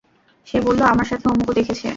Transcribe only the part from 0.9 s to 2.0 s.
আমার সাথে অমুকও দেখেছে।